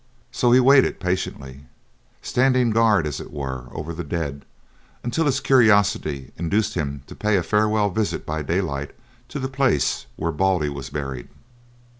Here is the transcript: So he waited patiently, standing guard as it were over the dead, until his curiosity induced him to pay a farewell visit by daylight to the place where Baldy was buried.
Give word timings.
So 0.31 0.51
he 0.51 0.59
waited 0.59 0.99
patiently, 0.99 1.65
standing 2.23 2.71
guard 2.71 3.05
as 3.05 3.19
it 3.19 3.31
were 3.31 3.67
over 3.71 3.93
the 3.93 4.03
dead, 4.03 4.45
until 5.03 5.25
his 5.27 5.39
curiosity 5.39 6.31
induced 6.37 6.73
him 6.73 7.03
to 7.05 7.13
pay 7.15 7.37
a 7.37 7.43
farewell 7.43 7.91
visit 7.91 8.25
by 8.25 8.41
daylight 8.41 8.95
to 9.27 9.37
the 9.37 9.47
place 9.47 10.07
where 10.15 10.31
Baldy 10.31 10.69
was 10.69 10.89
buried. 10.89 11.27